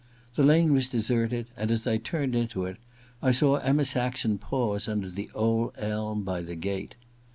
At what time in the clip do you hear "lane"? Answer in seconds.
0.41-0.73